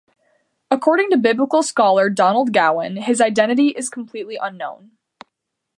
According 0.71 1.09
biblical 1.21 1.61
scholar 1.61 2.09
Donald 2.09 2.51
Gowan, 2.53 2.95
his 2.97 3.21
identity 3.21 3.67
is 3.67 3.87
completely 3.91 4.35
unknown. 4.35 4.93